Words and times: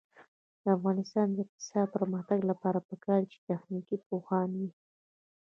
د 0.63 0.65
افغانستان 0.77 1.27
د 1.31 1.37
اقتصادي 1.45 1.91
پرمختګ 1.95 2.39
لپاره 2.51 2.79
پکار 2.89 3.19
ده 3.23 3.27
چې 3.31 3.37
تخنیک 3.49 3.87
پوهان 4.07 4.49
وي. 4.59 4.71